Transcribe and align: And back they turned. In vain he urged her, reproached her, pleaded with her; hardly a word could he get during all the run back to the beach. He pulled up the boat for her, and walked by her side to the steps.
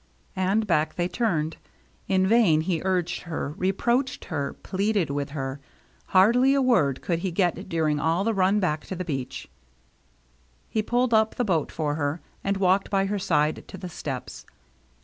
And 0.35 0.65
back 0.65 0.95
they 0.95 1.07
turned. 1.07 1.57
In 2.07 2.25
vain 2.25 2.61
he 2.61 2.81
urged 2.83 3.21
her, 3.25 3.49
reproached 3.55 4.25
her, 4.25 4.53
pleaded 4.63 5.11
with 5.11 5.29
her; 5.29 5.59
hardly 6.07 6.55
a 6.55 6.59
word 6.63 7.03
could 7.03 7.19
he 7.19 7.29
get 7.29 7.69
during 7.69 7.99
all 7.99 8.23
the 8.23 8.33
run 8.33 8.59
back 8.59 8.83
to 8.87 8.95
the 8.95 9.05
beach. 9.05 9.47
He 10.67 10.81
pulled 10.81 11.13
up 11.13 11.35
the 11.35 11.45
boat 11.45 11.71
for 11.71 11.93
her, 12.01 12.19
and 12.43 12.57
walked 12.57 12.89
by 12.89 13.05
her 13.05 13.19
side 13.19 13.63
to 13.67 13.77
the 13.77 13.89
steps. 13.89 14.43